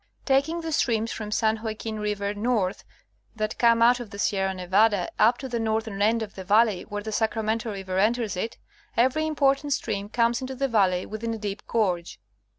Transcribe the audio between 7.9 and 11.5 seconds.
enters it, every important stream comes into the valley within a